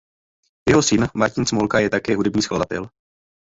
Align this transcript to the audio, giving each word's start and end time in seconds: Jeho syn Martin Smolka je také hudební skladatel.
Jeho 0.67 0.81
syn 0.81 1.03
Martin 1.13 1.45
Smolka 1.45 1.79
je 1.79 1.89
také 1.89 2.15
hudební 2.15 2.41
skladatel. 2.41 2.89